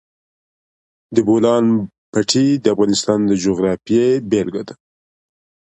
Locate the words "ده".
4.67-4.75